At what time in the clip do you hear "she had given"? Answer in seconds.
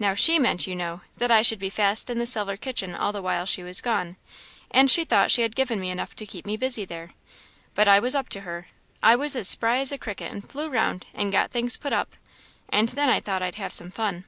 5.30-5.78